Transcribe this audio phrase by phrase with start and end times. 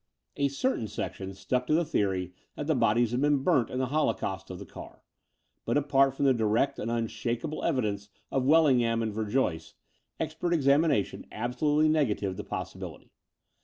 [0.35, 3.85] A certain section stuck to the theory that the bodies had been burnt in the
[3.93, 5.03] holocaust of the car;
[5.63, 9.75] but, apart from the direct and unshakable evidence of Wellingham and Verjoyce,
[10.19, 13.11] expert examination absolutely negatived the possibility.